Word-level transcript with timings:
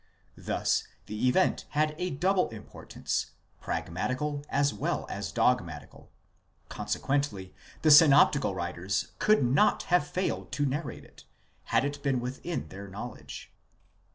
'Thus 0.35 0.87
the 1.05 1.27
event 1.27 1.65
had 1.77 1.93
a 1.99 2.09
double 2.09 2.49
importance 2.49 3.33
—pragmatical 3.59 4.43
as 4.49 4.73
well 4.73 5.05
as 5.11 5.31
dogmatical; 5.31 6.09
consequently, 6.69 7.53
the 7.83 7.91
synoptical 7.91 8.55
writers 8.55 9.09
could 9.19 9.43
not 9.43 9.83
have 9.93 10.07
failed 10.07 10.51
to 10.53 10.65
narrate 10.65 11.03
it, 11.05 11.25
had 11.65 11.85
it 11.85 12.01
been 12.01 12.19
within 12.19 12.69
their 12.69 12.87
knowledge. 12.87 13.53